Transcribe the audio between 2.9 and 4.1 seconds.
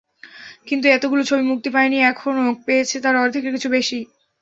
তার অর্ধেকের কিছু বেশি।